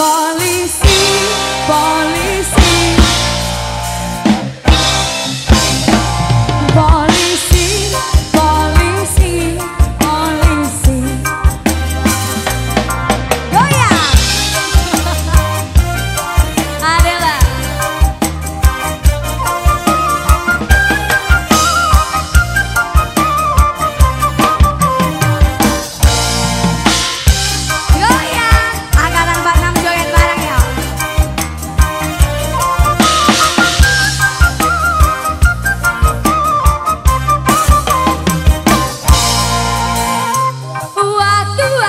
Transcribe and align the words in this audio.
falling. 0.00 0.89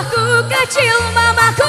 Aku 0.00 0.24
kecil 0.48 0.96
mamaku 1.12 1.68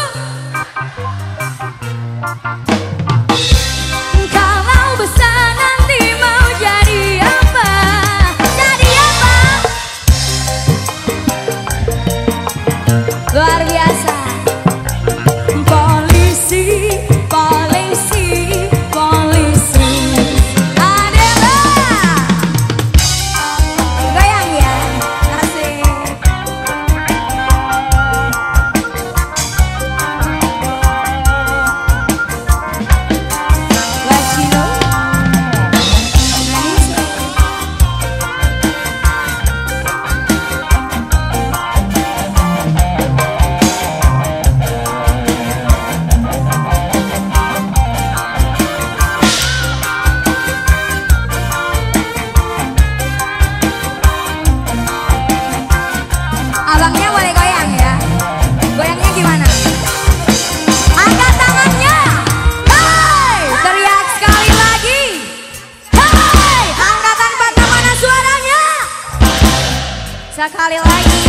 Sekali 70.41 70.73
lagi. 70.73 71.21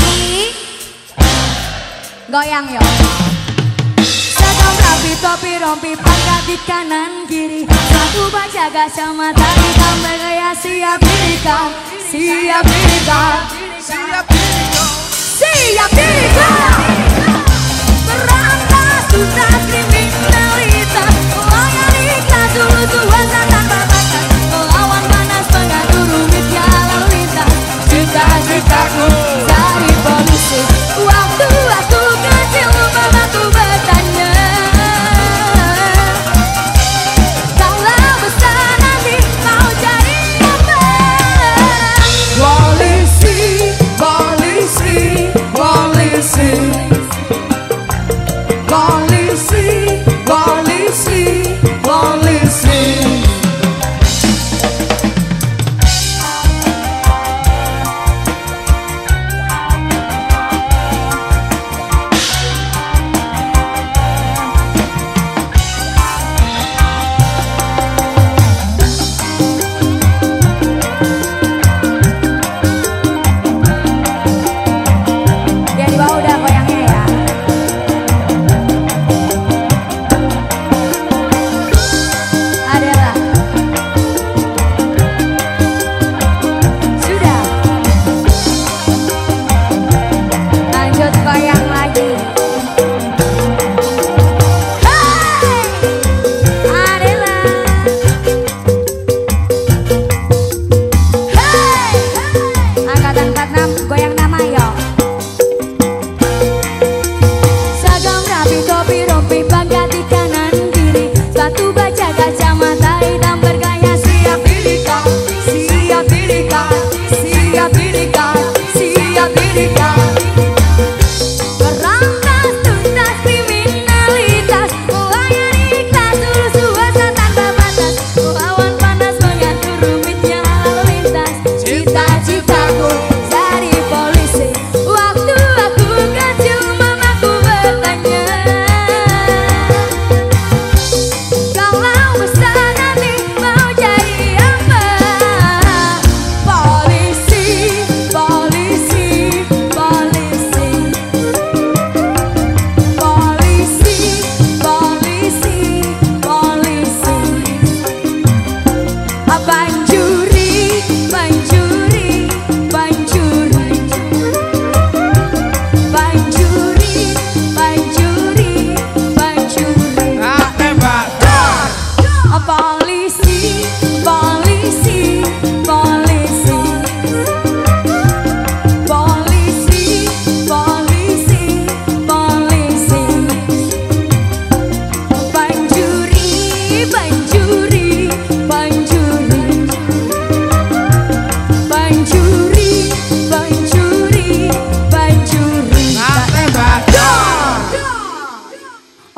Goyang 2.33 2.65
yo. 2.65 2.81
Sedang 4.09 4.73
rapi 4.73 5.13
topi 5.21 5.53
rompi 5.61 5.93
pangkat 6.01 6.43
di 6.49 6.57
kanan 6.65 7.29
kiri. 7.29 7.69
Satu 7.69 8.33
baca 8.33 8.73
kacamata 8.73 9.49
ditambah 9.53 10.17
gaya 10.17 10.57
siap 10.57 10.97
dirikan. 10.97 11.69
Siap 12.09 12.65
dirikan. 12.65 13.37
Siap 13.85 14.25
dirikan. 14.33 14.89
Siap 15.13 15.91
dirikan. 15.93 16.73
Berantas 16.73 17.02
saco. 28.73 29.52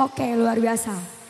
Oke 0.04 0.36
luar 0.36 0.60
biasa. 0.60 1.23